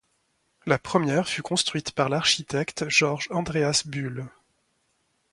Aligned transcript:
La 0.65 0.79
première 0.79 1.27
fut 1.29 1.43
construite 1.43 1.91
par 1.91 2.09
l'architecte 2.09 2.89
Georg 2.89 3.21
Andreas 3.29 3.83
Bull. 3.85 4.25